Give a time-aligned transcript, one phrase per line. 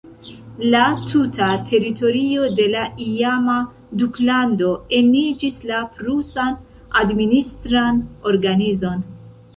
[0.75, 0.79] La
[1.09, 3.57] tuta teritorio de la iama
[4.01, 6.59] duklando eniĝis la prusan
[7.05, 8.01] administran
[8.33, 9.07] organizon.